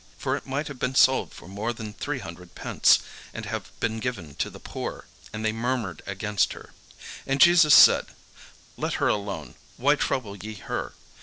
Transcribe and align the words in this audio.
For 0.17 0.35
it 0.35 0.47
might 0.47 0.67
have 0.67 0.79
been 0.79 0.95
sold 0.95 1.31
for 1.31 1.47
more 1.47 1.73
than 1.73 1.93
three 1.93 2.17
hundred 2.17 2.55
pence, 2.55 3.01
and 3.35 3.45
have 3.45 3.71
been 3.79 3.99
given 3.99 4.33
to 4.37 4.49
the 4.49 4.59
poor." 4.59 5.05
And 5.31 5.45
they 5.45 5.51
murmured 5.51 6.01
against 6.07 6.53
her. 6.53 6.71
And 7.27 7.39
Jesus 7.39 7.75
said, 7.75 8.07
"Let 8.77 8.93
her 8.93 9.09
alone; 9.09 9.53
why 9.77 9.93
trouble 9.93 10.35
ye 10.35 10.55
her? 10.55 10.93